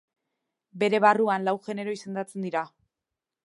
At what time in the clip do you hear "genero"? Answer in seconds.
1.67-1.95